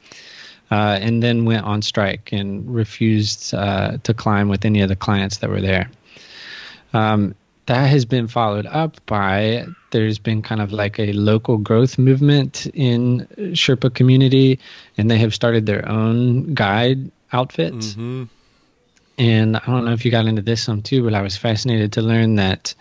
[0.70, 4.96] uh, and then went on strike and refused uh, to climb with any of the
[4.96, 5.90] clients that were there
[6.92, 7.34] um,
[7.66, 12.66] that has been followed up by there's been kind of like a local growth movement
[12.74, 14.58] in Sherpa community,
[14.96, 17.88] and they have started their own guide outfits.
[17.94, 18.24] Mm-hmm.
[19.18, 21.92] And I don't know if you got into this some too, but I was fascinated
[21.94, 22.74] to learn that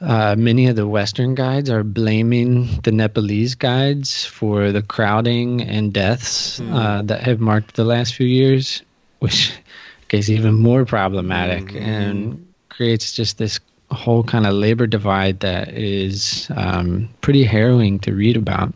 [0.00, 5.92] uh, many of the Western guides are blaming the Nepalese guides for the crowding and
[5.92, 6.72] deaths mm.
[6.74, 8.82] uh, that have marked the last few years,
[9.18, 9.52] which
[10.10, 11.78] is even more problematic mm-hmm.
[11.78, 13.60] and creates just this
[13.90, 18.72] whole kind of labor divide that is um, pretty harrowing to read about.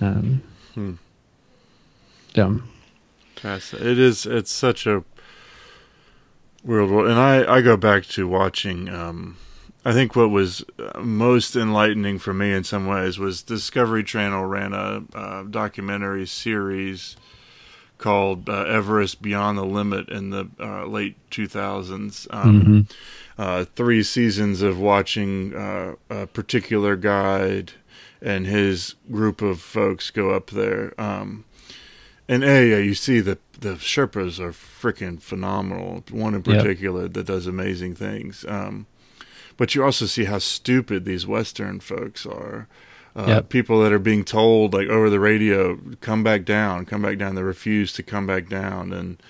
[0.00, 0.42] Um,
[0.74, 0.94] hmm.
[2.34, 2.60] So,
[3.72, 4.26] it is.
[4.26, 5.04] It's such a
[6.62, 8.88] world, and I I go back to watching.
[8.88, 9.36] Um,
[9.84, 14.44] I think what was uh, most enlightening for me in some ways was Discovery Channel
[14.44, 17.16] ran a, a documentary series
[17.96, 22.26] called uh, Everest Beyond the Limit in the uh, late 2000s.
[22.30, 22.80] Um, mm-hmm.
[23.40, 27.72] uh, three seasons of watching uh, a particular guide
[28.20, 30.98] and his group of folks go up there.
[31.00, 31.44] Um,
[32.28, 36.04] and A, you see that the Sherpas are freaking phenomenal.
[36.10, 37.14] One in particular yep.
[37.14, 38.44] that does amazing things.
[38.46, 38.86] Um,
[39.60, 42.66] but you also see how stupid these Western folks are.
[43.14, 43.48] Uh, yep.
[43.50, 47.34] People that are being told like over the radio, come back down, come back down.
[47.34, 49.22] They refuse to come back down, and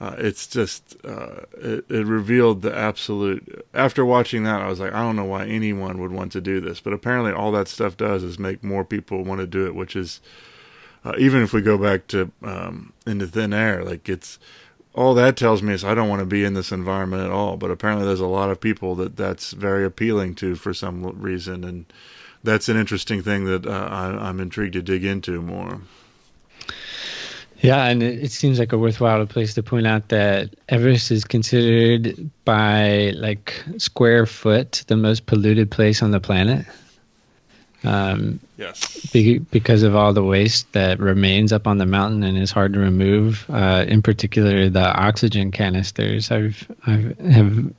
[0.00, 3.66] uh, it's just uh, it, it, revealed the absolute.
[3.74, 6.62] After watching that, I was like, I don't know why anyone would want to do
[6.62, 9.74] this, but apparently all that stuff does is make more people want to do it,
[9.74, 10.22] which is
[11.04, 14.38] uh, even if we go back to um, into thin air, like it's
[14.94, 17.56] all that tells me is I don't want to be in this environment at all.
[17.56, 21.64] But apparently, there's a lot of people that that's very appealing to for some reason,
[21.64, 21.86] and
[22.42, 25.80] that's an interesting thing that uh, I, am intrigued to dig into more.
[27.60, 32.30] Yeah, and it, seems like a worthwhile place to point out that Everest is considered
[32.44, 36.66] by like square foot the most polluted place on the planet.
[37.84, 39.06] Um, yes.
[39.12, 42.72] Be, because of all the waste that remains up on the mountain and is hard
[42.72, 43.44] to remove.
[43.48, 46.30] Uh, in particular, the oxygen canisters.
[46.30, 47.72] I've, I've have.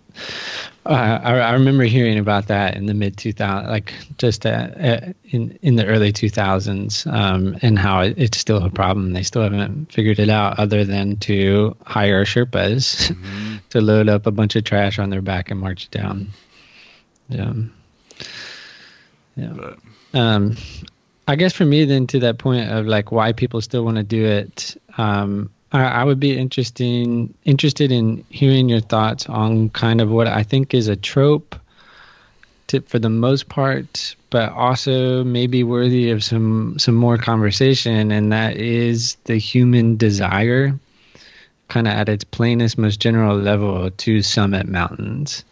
[0.86, 5.14] Uh, I, I remember hearing about that in the mid 2000s, like just uh, uh,
[5.26, 9.14] in in the early 2000s, um, and how it, it's still a problem.
[9.14, 13.56] They still haven't figured it out, other than to hire Sherpas mm-hmm.
[13.70, 16.30] to load up a bunch of trash on their back and march down.
[17.30, 17.54] Yeah.
[19.36, 19.54] Yeah.
[19.56, 19.80] But
[20.16, 20.56] um,
[21.28, 24.04] I guess for me, then to that point of like why people still want to
[24.04, 30.02] do it, um, I, I, would be interesting interested in hearing your thoughts on kind
[30.02, 31.56] of what I think is a trope,
[32.68, 38.32] to, for the most part, but also maybe worthy of some some more conversation, and
[38.32, 40.80] that is the human desire,
[41.68, 45.44] kind of at its plainest, most general level, to summit mountains,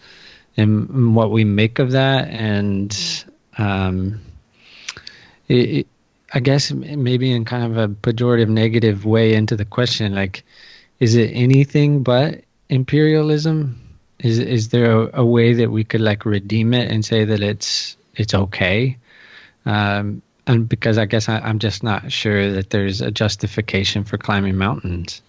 [0.56, 3.26] and what we make of that, and
[3.58, 4.22] um,
[5.48, 5.88] it,
[6.34, 10.44] I guess maybe in kind of a pejorative, negative way into the question, like,
[11.00, 13.80] is it anything but imperialism?
[14.20, 17.42] Is is there a, a way that we could like redeem it and say that
[17.42, 18.98] it's it's okay?
[19.66, 24.18] Um, and because I guess I, I'm just not sure that there's a justification for
[24.18, 25.22] climbing mountains.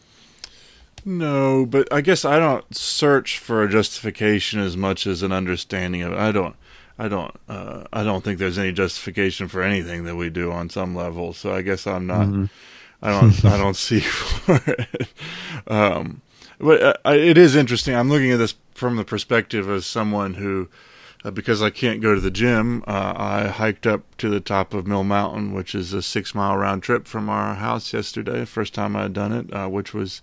[1.05, 6.03] No, but I guess I don't search for a justification as much as an understanding
[6.03, 6.19] of it.
[6.19, 6.57] I don't
[6.99, 10.71] I don't uh, I don't think there's any justification for anything that we do on
[10.71, 11.33] some level.
[11.33, 12.27] So I guess I'm not.
[12.27, 12.45] Mm-hmm.
[13.03, 15.09] I don't I don't see for it.
[15.67, 16.23] Um,
[16.59, 17.95] but uh, it is interesting.
[17.95, 20.69] I'm looking at this from the perspective of someone who,
[21.25, 24.75] uh, because I can't go to the gym, uh, I hiked up to the top
[24.75, 28.45] of Mill Mountain, which is a six mile round trip from our house yesterday.
[28.45, 30.23] First time I had done it, uh, which was.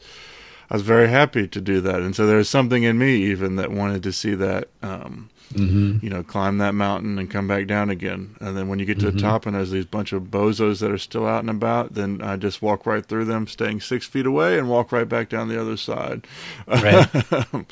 [0.70, 3.74] I was very happy to do that, and so there's something in me even that
[3.74, 6.04] wanted to see that um, mm-hmm.
[6.04, 8.36] you know, climb that mountain and come back down again.
[8.40, 9.18] And then when you get to mm-hmm.
[9.18, 12.22] the top and there's these bunch of bozos that are still out and about, then
[12.22, 15.48] I just walk right through them, staying six feet away, and walk right back down
[15.48, 16.26] the other side.
[16.68, 17.08] Right.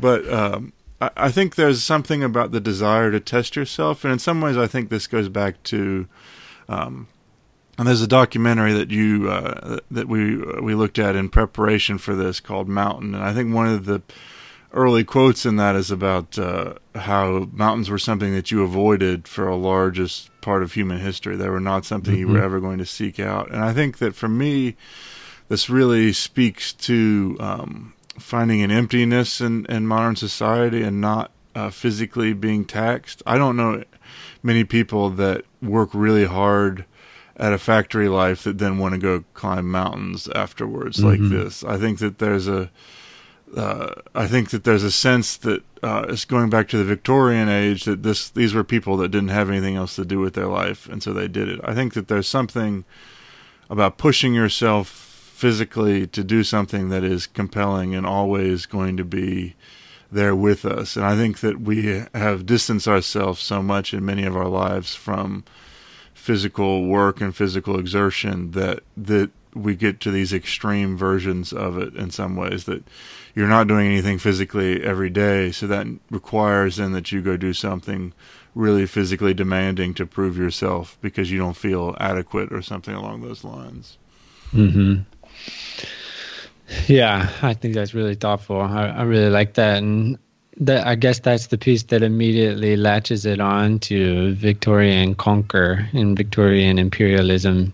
[0.00, 4.18] but um, I, I think there's something about the desire to test yourself, and in
[4.18, 6.06] some ways, I think this goes back to.
[6.68, 7.08] Um,
[7.76, 12.14] and there's a documentary that you uh, that we we looked at in preparation for
[12.14, 14.00] this called Mountain, and I think one of the
[14.74, 19.48] early quotes in that is about uh, how mountains were something that you avoided for
[19.48, 21.36] a largest part of human history.
[21.36, 22.20] They were not something mm-hmm.
[22.20, 22.44] you were mm-hmm.
[22.44, 23.50] ever going to seek out.
[23.50, 24.76] And I think that for me,
[25.48, 31.70] this really speaks to um, finding an emptiness in, in modern society and not uh,
[31.70, 33.22] physically being taxed.
[33.24, 33.84] I don't know
[34.42, 36.84] many people that work really hard
[37.36, 41.22] at a factory life that then want to go climb mountains afterwards mm-hmm.
[41.22, 41.62] like this.
[41.62, 42.70] I think that there's a
[43.56, 47.48] uh, I think that there's a sense that uh, it's going back to the Victorian
[47.48, 50.46] age that this these were people that didn't have anything else to do with their
[50.46, 51.60] life, and so they did it.
[51.62, 52.84] I think that there's something
[53.70, 59.54] about pushing yourself physically to do something that is compelling and always going to be
[60.10, 60.96] there with us.
[60.96, 64.94] And I think that we have distanced ourselves so much in many of our lives
[64.94, 65.44] from
[66.14, 71.94] physical work and physical exertion that that we get to these extreme versions of it
[71.94, 72.82] in some ways that
[73.34, 75.52] you're not doing anything physically every day.
[75.52, 78.12] So that requires then that you go do something
[78.54, 83.44] really physically demanding to prove yourself because you don't feel adequate or something along those
[83.44, 83.98] lines.
[84.50, 85.00] Hmm
[86.86, 88.60] yeah i think that's really thoughtful.
[88.60, 89.78] I, I really like that.
[89.78, 90.18] And
[90.58, 96.16] that i guess that's the piece that immediately latches it on to victorian conquer and
[96.16, 97.72] victorian imperialism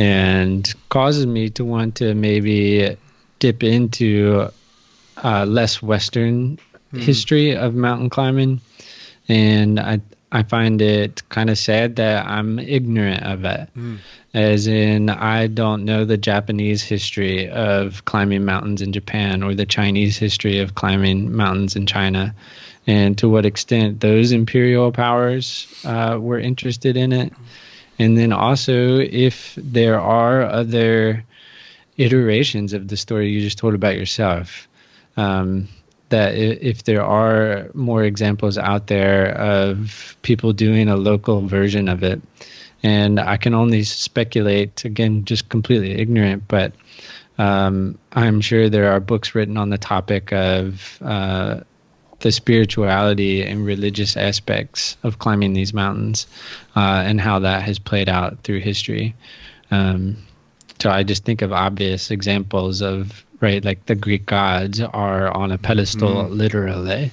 [0.00, 2.96] and causes me to want to maybe
[3.38, 4.48] dip into
[5.22, 6.58] uh, less Western
[6.94, 7.00] mm.
[7.02, 8.62] history of mountain climbing.
[9.28, 10.00] And I,
[10.32, 13.68] I find it kind of sad that I'm ignorant of it.
[13.76, 13.98] Mm.
[14.32, 19.66] As in, I don't know the Japanese history of climbing mountains in Japan or the
[19.66, 22.34] Chinese history of climbing mountains in China,
[22.86, 27.34] and to what extent those imperial powers uh, were interested in it.
[28.00, 31.22] And then also, if there are other
[31.98, 34.66] iterations of the story you just told about yourself,
[35.18, 35.68] um,
[36.08, 42.02] that if there are more examples out there of people doing a local version of
[42.02, 42.22] it,
[42.82, 46.72] and I can only speculate, again, just completely ignorant, but
[47.36, 51.60] um, I'm sure there are books written on the topic of uh,
[52.20, 56.26] the spirituality and religious aspects of climbing these mountains
[56.76, 59.14] uh, and how that has played out through history.
[59.70, 60.16] Um,
[60.80, 65.50] so I just think of obvious examples of right, like the Greek gods are on
[65.50, 66.30] a pedestal, mm.
[66.30, 67.10] literally.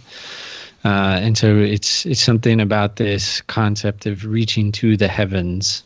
[0.85, 5.83] Uh, and so it's it's something about this concept of reaching to the heavens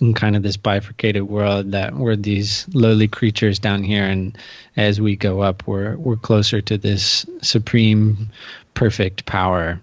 [0.00, 4.04] in kind of this bifurcated world that we're these lowly creatures down here.
[4.04, 4.36] And
[4.76, 8.30] as we go up we're we're closer to this supreme
[8.74, 9.80] perfect power.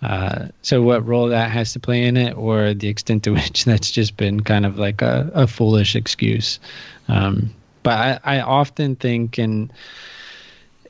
[0.00, 3.64] Uh, so what role that has to play in it or the extent to which
[3.64, 6.58] that's just been kind of like a, a foolish excuse.
[7.08, 9.72] Um, but I, I often think and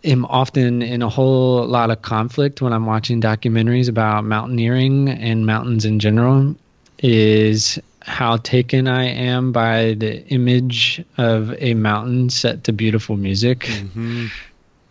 [0.04, 5.46] am often in a whole lot of conflict when I'm watching documentaries about mountaineering and
[5.46, 6.54] mountains in general
[6.98, 13.60] is how taken I am by the image of a mountain set to beautiful music.
[13.60, 14.26] Mm-hmm.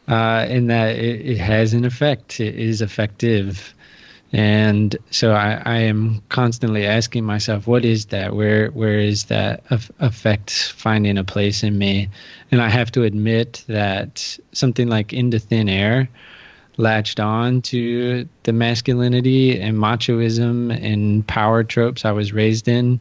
[0.07, 2.39] Uh, and that it, it, has an effect.
[2.39, 3.73] It is effective.
[4.33, 8.35] And so I, I, am constantly asking myself, what is that?
[8.35, 9.63] Where where is that
[9.99, 12.09] effect finding a place in me?
[12.51, 16.09] And I have to admit that something like Into Thin Air
[16.77, 22.99] latched on to the masculinity and machoism and power tropes I was raised in.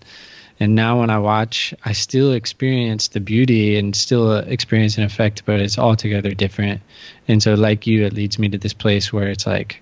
[0.59, 5.45] And now when I watch, I still experience the beauty and still experience an effect,
[5.47, 6.83] but it's altogether different.
[7.29, 9.81] And so, like you, it leads me to this place where it's like,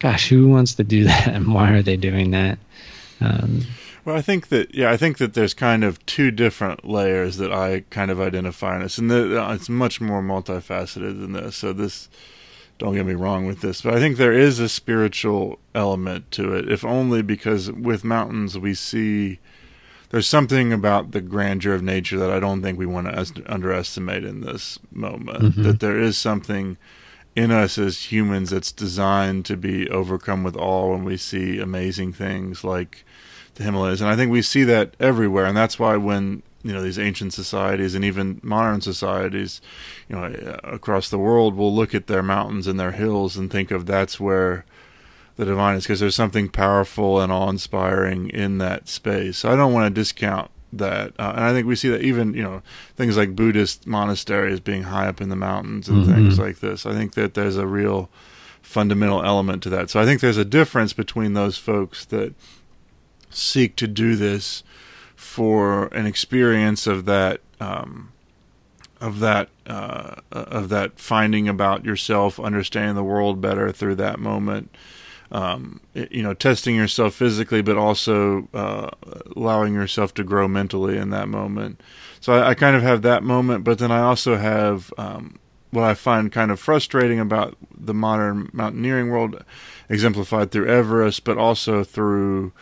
[0.00, 1.28] gosh, who wants to do that?
[1.28, 2.58] And why are they doing that?
[3.20, 3.62] Um,
[4.04, 7.52] well, I think that yeah, I think that there's kind of two different layers that
[7.52, 11.56] I kind of identify in this, and the, it's much more multifaceted than this.
[11.56, 12.08] So this
[12.78, 16.54] don't get me wrong with this, but I think there is a spiritual element to
[16.54, 19.38] it, if only because with mountains we see
[20.10, 24.24] there's something about the grandeur of nature that I don't think we want to underestimate
[24.24, 25.42] in this moment.
[25.42, 25.62] Mm-hmm.
[25.64, 26.76] That there is something
[27.34, 32.12] in us as humans that's designed to be overcome with awe when we see amazing
[32.12, 33.04] things like
[33.56, 36.82] the Himalayas, and I think we see that everywhere, and that's why when you know
[36.82, 39.60] these ancient societies and even modern societies
[40.08, 43.70] you know across the world will look at their mountains and their hills and think
[43.70, 44.64] of that's where
[45.36, 49.38] the divine is because there's something powerful and awe-inspiring in that space.
[49.38, 52.34] So i don't want to discount that uh, and i think we see that even
[52.34, 52.60] you know
[52.96, 56.14] things like buddhist monasteries being high up in the mountains and mm-hmm.
[56.14, 56.84] things like this.
[56.84, 58.08] I think that there's a real
[58.60, 59.90] fundamental element to that.
[59.90, 62.34] So i think there's a difference between those folks that
[63.30, 64.62] seek to do this
[65.34, 68.12] for an experience of that um,
[69.00, 74.72] of that uh, of that finding about yourself, understanding the world better through that moment.
[75.32, 78.90] Um, you know, testing yourself physically, but also uh,
[79.34, 81.80] allowing yourself to grow mentally in that moment.
[82.20, 85.40] So I, I, kind of have that moment, but then I also have um,
[85.72, 89.42] what I find kind of frustrating about the modern mountaineering world,
[89.88, 92.52] exemplified through Everest, but also through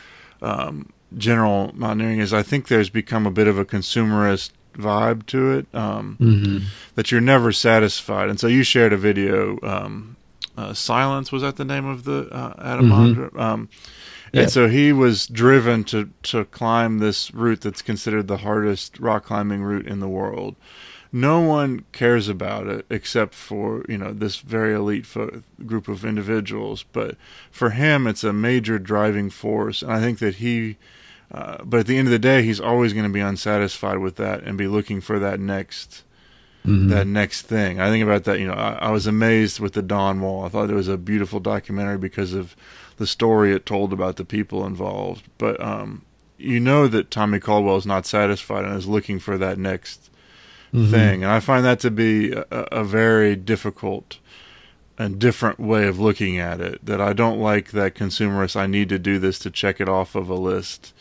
[0.41, 5.53] um, general mountaineering is I think there's become a bit of a consumerist vibe to
[5.53, 6.67] it um, mm-hmm.
[6.95, 8.29] that you're never satisfied.
[8.29, 9.59] And so you shared a video.
[9.63, 10.17] Um,
[10.57, 13.39] uh, Silence was that the name of the uh, Adam mm-hmm.
[13.39, 13.69] Um,
[14.35, 19.27] and so he was driven to to climb this route that's considered the hardest rock
[19.27, 20.57] climbing route in the world.
[21.15, 26.05] No one cares about it except for you know this very elite fo- group of
[26.05, 26.85] individuals.
[26.93, 27.17] But
[27.51, 30.77] for him, it's a major driving force, and I think that he.
[31.33, 34.17] Uh, but at the end of the day, he's always going to be unsatisfied with
[34.17, 36.05] that and be looking for that next
[36.65, 36.91] Mm-hmm.
[36.91, 37.81] that next thing.
[37.81, 38.39] I think about that.
[38.39, 40.45] You know, I, I, was amazed with the Dawn Wall.
[40.45, 42.55] I thought it was a beautiful documentary because of
[42.99, 45.29] the story it told about the people involved.
[45.39, 46.05] But um,
[46.39, 50.09] you know that Tommy Caldwell is not satisfied and is looking for that next
[50.73, 50.89] mm-hmm.
[50.89, 54.19] thing, and I find that to be a, a very difficult
[54.97, 56.87] and different way of looking at it.
[56.87, 58.55] That I don't like that consumerist.
[58.55, 60.95] I need to do this to check it off of a list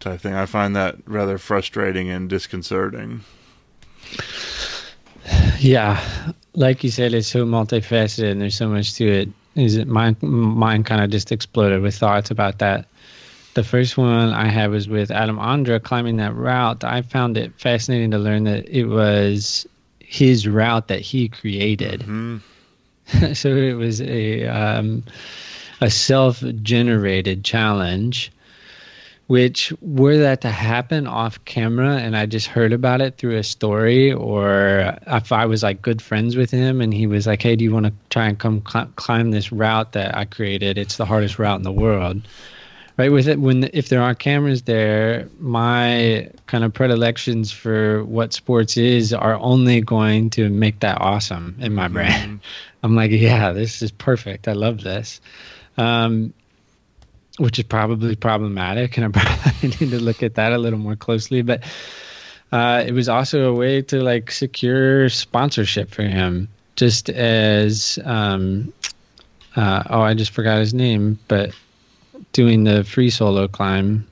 [0.00, 0.34] type thing.
[0.34, 3.20] I find that rather frustrating and disconcerting.
[5.58, 6.02] Yeah,
[6.54, 9.28] like you said, it's so multifaceted and there's so much to it.
[9.56, 10.16] Is it mine?
[10.20, 12.86] Mine kind of just exploded with thoughts about that.
[13.54, 16.84] The first one I had was with Adam Ondra climbing that route.
[16.84, 19.66] I found it fascinating to learn that it was
[19.98, 22.00] his route that he created.
[22.00, 23.32] Mm-hmm.
[23.34, 25.02] so it was a um,
[25.80, 28.32] a self generated challenge
[29.30, 33.44] which were that to happen off camera and I just heard about it through a
[33.44, 37.54] story or if I was like good friends with him and he was like, Hey,
[37.54, 40.78] do you want to try and come cl- climb this route that I created?
[40.78, 42.22] It's the hardest route in the world.
[42.96, 48.32] Right with it, when if there aren't cameras there, my kind of predilections for what
[48.32, 52.10] sports is are only going to make that awesome in my brain.
[52.10, 52.36] Mm-hmm.
[52.82, 54.48] I'm like, yeah, this is perfect.
[54.48, 55.20] I love this.
[55.76, 56.34] Um,
[57.40, 60.94] which is probably problematic, and I probably need to look at that a little more
[60.94, 61.40] closely.
[61.40, 61.64] But
[62.52, 68.72] uh, it was also a way to like secure sponsorship for him, just as um,
[69.56, 71.54] uh, oh, I just forgot his name, but
[72.32, 74.06] doing the free solo climb.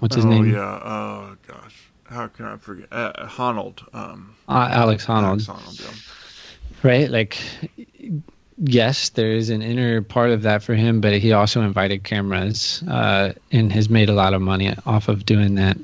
[0.00, 0.52] What's his oh, name?
[0.52, 0.80] Yeah.
[0.84, 2.88] Oh gosh, how can I forget?
[2.92, 3.82] Uh, Honnold.
[3.94, 5.24] Um, uh, Alex Honnold.
[5.24, 5.96] Alex Honnold yeah.
[6.82, 7.38] Right, like
[8.60, 12.82] yes, there is an inner part of that for him, but he also invited cameras
[12.88, 15.76] uh, and has made a lot of money off of doing that.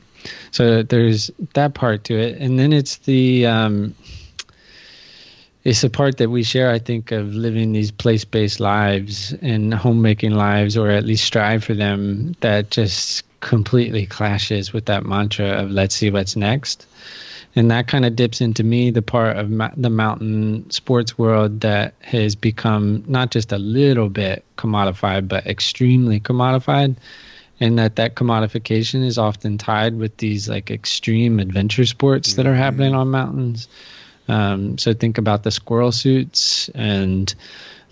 [0.51, 3.95] So there's that part to it, and then it's the um,
[5.65, 6.71] it's the part that we share.
[6.71, 11.75] I think of living these place-based lives and homemaking lives, or at least strive for
[11.75, 12.35] them.
[12.41, 16.87] That just completely clashes with that mantra of "Let's see what's next."
[17.57, 21.61] And that kind of dips into me the part of ma- the mountain sports world
[21.61, 26.97] that has become not just a little bit commodified but extremely commodified
[27.61, 32.43] and that that commodification is often tied with these like extreme adventure sports mm-hmm.
[32.43, 33.01] that are happening mm-hmm.
[33.01, 33.69] on mountains
[34.27, 37.35] um, so think about the squirrel suits and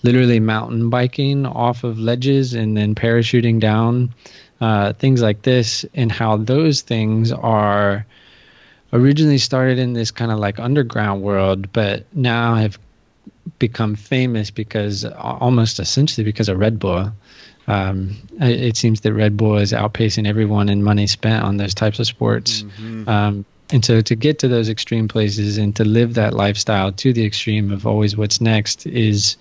[0.02, 4.12] literally mountain biking off of ledges and then parachuting down
[4.60, 8.06] uh, things like this and how those things are
[8.92, 12.78] originally started in this kind of like underground world, but now have
[13.58, 17.12] become famous because almost essentially because of Red Bull.
[17.68, 22.00] Um, it seems that Red Bull is outpacing everyone in money spent on those types
[22.00, 22.62] of sports.
[22.62, 23.08] Mm-hmm.
[23.08, 27.12] Um, and so to get to those extreme places and to live that lifestyle to
[27.12, 29.36] the extreme of always what's next is,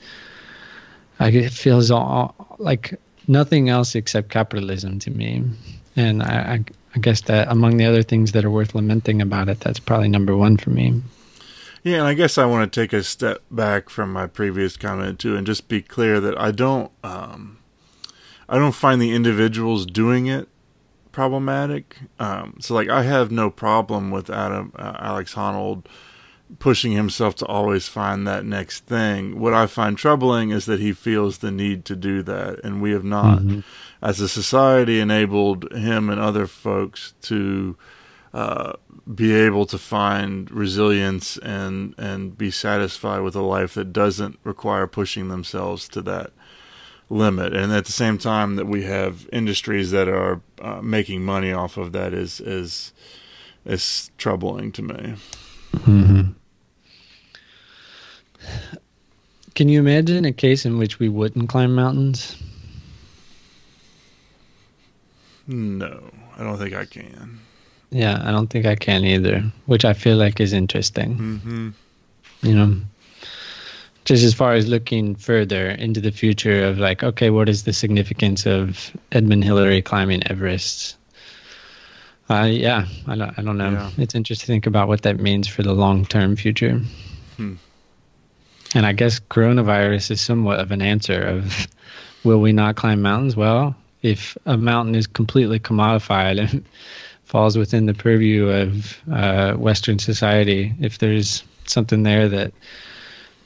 [1.19, 2.93] like, it feels all, like
[3.27, 5.43] nothing else except capitalism to me.
[5.95, 6.63] And I, I
[6.95, 10.09] I guess that among the other things that are worth lamenting about it, that's probably
[10.09, 11.01] number one for me.
[11.83, 15.19] Yeah, and I guess I want to take a step back from my previous comment
[15.19, 17.57] too, and just be clear that I don't, um,
[18.47, 20.47] I don't find the individuals doing it
[21.11, 21.97] problematic.
[22.19, 25.85] Um, so, like, I have no problem with Adam uh, Alex Honnold
[26.59, 29.39] pushing himself to always find that next thing.
[29.39, 32.91] What I find troubling is that he feels the need to do that, and we
[32.91, 33.39] have not.
[33.39, 33.59] Mm-hmm
[34.01, 37.77] as a society enabled him and other folks to
[38.33, 38.73] uh,
[39.13, 44.87] be able to find resilience and and be satisfied with a life that doesn't require
[44.87, 46.31] pushing themselves to that
[47.09, 47.53] limit.
[47.53, 51.77] And at the same time, that we have industries that are uh, making money off
[51.77, 52.93] of that is is
[53.65, 55.15] is troubling to me.
[55.75, 56.31] Mm-hmm.
[59.55, 62.35] Can you imagine a case in which we wouldn't climb mountains?
[65.47, 66.01] No,
[66.37, 67.39] I don't think I can.
[67.89, 71.17] Yeah, I don't think I can either, which I feel like is interesting.
[71.17, 71.69] Mm-hmm.
[72.43, 72.77] You know,
[74.05, 77.73] just as far as looking further into the future of like, okay, what is the
[77.73, 80.95] significance of Edmund Hillary climbing Everest?
[82.29, 83.71] Uh, yeah, I don't, I don't know.
[83.71, 83.89] Yeah.
[83.97, 86.81] It's interesting to think about what that means for the long term future.
[87.35, 87.55] Hmm.
[88.73, 91.67] And I guess coronavirus is somewhat of an answer of
[92.23, 93.35] will we not climb mountains?
[93.35, 96.65] Well, if a mountain is completely commodified and
[97.25, 102.51] falls within the purview of uh, Western society, if there's something there that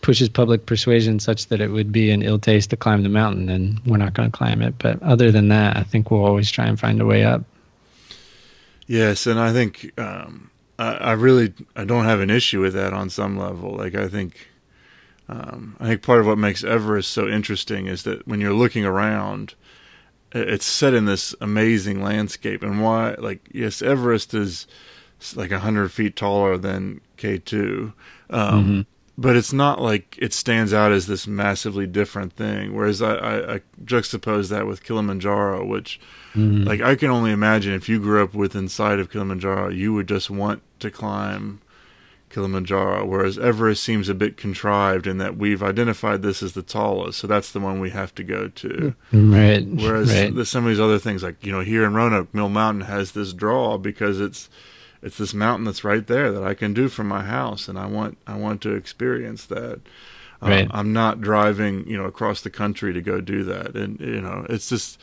[0.02, 3.48] pushes public persuasion such that it would be an ill taste to climb the mountain,
[3.48, 4.76] then we're not going to climb it.
[4.78, 7.44] But other than that, I think we'll always try and find a way up.
[8.88, 12.94] Yes, and I think um, I, I, really I don't have an issue with that
[12.94, 13.72] on some level.
[13.72, 14.48] Like I think
[15.28, 18.86] um, I think part of what makes Everest so interesting is that when you're looking
[18.86, 19.56] around,
[20.32, 22.62] it's set in this amazing landscape.
[22.62, 24.68] And why, like, yes, Everest is
[25.36, 27.94] like a hundred feet taller than K two,
[28.30, 28.82] um, mm-hmm.
[29.18, 32.76] but it's not like it stands out as this massively different thing.
[32.76, 36.02] Whereas I, I, I juxtapose that with Kilimanjaro, which,
[36.34, 36.66] mm-hmm.
[36.66, 40.10] like, I can only imagine if you grew up within sight of Kilimanjaro, you would
[40.10, 41.62] just want to climb
[42.36, 47.18] Kilimanjaro, whereas Everest seems a bit contrived in that we've identified this as the tallest,
[47.18, 48.94] so that's the one we have to go to.
[49.14, 49.66] Right.
[49.66, 50.36] Whereas right.
[50.36, 53.14] there's some of these other things, like you know, here in Roanoke, Mill Mountain has
[53.14, 54.50] this draw because it's
[55.02, 57.86] it's this mountain that's right there that I can do from my house, and I
[57.86, 59.80] want I want to experience that.
[60.42, 60.68] Uh, right.
[60.72, 64.46] I'm not driving, you know, across the country to go do that, and you know,
[64.50, 65.00] it's just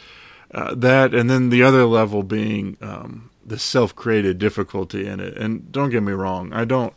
[0.53, 5.35] uh, that, and then the other level being um, the self-created difficulty in it.
[5.39, 6.93] And don't get me wrong, I don't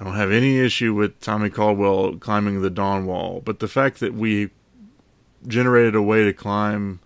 [0.00, 3.98] I don't have any issue with Tommy Caldwell climbing the Dawn Wall, but the fact
[4.00, 4.50] that we
[5.46, 7.00] generated a way to climb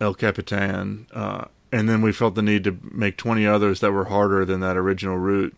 [0.00, 4.06] El Capitan, uh, and then we felt the need to make 20 others that were
[4.06, 5.56] harder than that original route,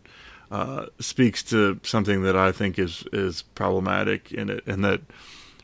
[0.51, 5.01] uh, speaks to something that I think is is problematic in it, and that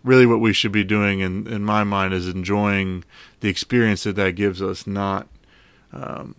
[0.03, 3.03] really what we should be doing, in in my mind, is enjoying
[3.41, 5.27] the experience that that gives us, not
[5.93, 6.35] um,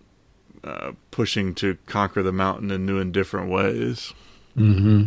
[0.65, 4.13] uh, pushing to conquer the mountain in new and different ways.
[4.57, 5.05] Mm-hmm.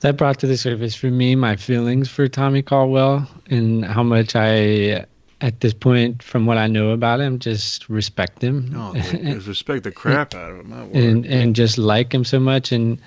[0.00, 4.36] That brought to the surface for me my feelings for Tommy Caldwell and how much
[4.36, 5.04] I,
[5.40, 8.72] at this point, from what I know about him, just respect him.
[8.76, 8.92] Oh,
[9.46, 10.90] respect the crap out of him.
[10.94, 12.98] And and just like him so much, and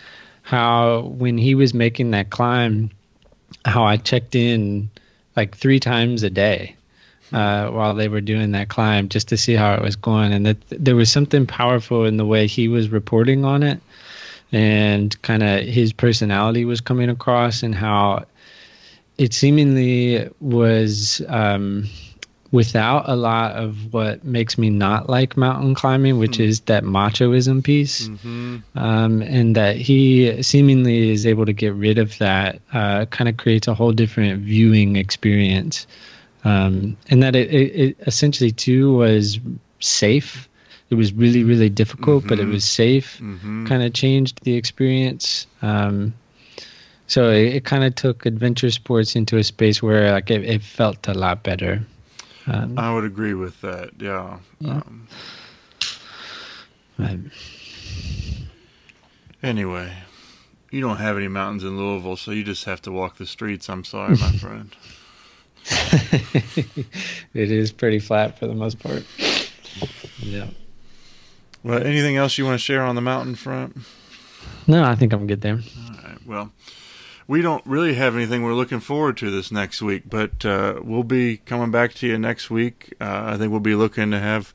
[0.42, 2.92] how when he was making that climb,
[3.64, 4.90] how I checked in
[5.38, 6.76] like three times a day
[7.32, 10.46] uh, while they were doing that climb just to see how it was going, and
[10.46, 13.80] that there was something powerful in the way he was reporting on it
[14.52, 18.26] and kind of his personality was coming across and how
[19.18, 21.88] it seemingly was um,
[22.52, 26.46] without a lot of what makes me not like mountain climbing, which mm.
[26.46, 28.58] is that machoism piece, mm-hmm.
[28.76, 32.60] um, and that he seemingly is able to get rid of that.
[32.74, 35.88] Uh, kind of creates a whole different viewing experience,
[36.44, 39.40] um, and that it, it, it essentially too was
[39.80, 40.50] safe
[40.92, 42.30] it was really really difficult, mm-hmm.
[42.30, 42.54] but it mm-hmm.
[42.54, 43.18] was safe.
[43.20, 43.66] Mm-hmm.
[43.66, 45.48] Kind of changed the experience.
[45.64, 46.14] Um,
[47.08, 50.62] so it, it kind of took adventure sports into a space where like it, it
[50.62, 51.82] felt a lot better.
[52.48, 53.92] Um, I would agree with that.
[54.00, 54.38] Yeah.
[54.60, 54.82] yeah.
[57.00, 57.32] Um,
[59.42, 59.94] anyway,
[60.72, 63.70] you don't have any mountains in Louisville, so you just have to walk the streets.
[63.70, 64.76] I'm sorry, my friend.
[67.34, 69.06] it is pretty flat for the most part.
[70.18, 70.48] Yeah.
[71.64, 73.78] Well, anything else you want to share on the mountain front?
[74.68, 75.60] No, I think I'm good there.
[75.60, 76.26] All right.
[76.26, 76.52] Well,
[77.28, 81.04] we don't really have anything we're looking forward to this next week, but uh, we'll
[81.04, 82.94] be coming back to you next week.
[83.00, 84.54] Uh, I think we'll be looking to have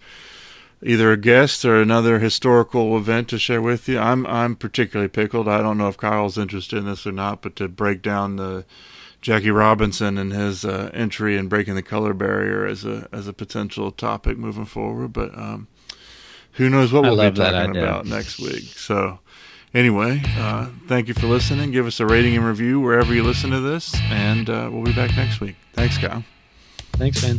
[0.83, 3.99] either a guest or another historical event to share with you.
[3.99, 5.49] I'm I'm particularly pickled.
[5.49, 8.65] I don't know if Kyle's interested in this or not, but to break down the
[9.21, 13.33] Jackie Robinson and his uh, entry in breaking the color barrier as a as a
[13.33, 15.13] potential topic moving forward.
[15.13, 15.69] But um,
[16.57, 18.65] who knows what we'll be talking about next week.
[18.77, 19.19] So,
[19.75, 21.71] anyway, uh, thank you for listening.
[21.71, 24.93] Give us a rating and review wherever you listen to this, and uh, we'll be
[24.95, 25.57] back next week.
[25.75, 26.25] Thanks, Kyle.
[26.93, 27.39] Thanks, man.